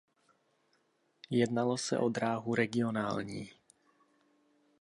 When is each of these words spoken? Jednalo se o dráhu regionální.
Jednalo 1.29 1.77
se 1.77 1.97
o 1.97 2.09
dráhu 2.09 2.55
regionální. 2.55 3.51